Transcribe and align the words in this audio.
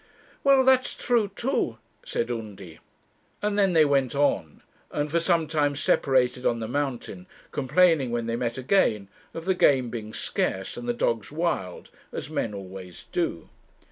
'Well, 0.43 0.63
that's 0.63 0.95
true, 0.95 1.29
too,' 1.35 1.77
said 2.03 2.31
Undy; 2.31 2.79
and 3.39 3.55
then 3.55 3.73
they 3.73 3.85
went 3.85 4.15
on, 4.15 4.63
and 4.89 5.11
for 5.11 5.19
some 5.19 5.47
time 5.47 5.75
separated 5.75 6.43
on 6.43 6.59
the 6.59 6.67
mountain, 6.67 7.27
complaining, 7.51 8.09
when 8.09 8.25
they 8.25 8.35
met 8.35 8.57
again, 8.57 9.09
of 9.35 9.45
the 9.45 9.53
game 9.53 9.91
being 9.91 10.11
scarce 10.11 10.75
and 10.75 10.89
the 10.89 10.93
dogs 10.95 11.31
wild, 11.31 11.91
as 12.11 12.31
men 12.31 12.51
always 12.55 13.05
do. 13.11 13.49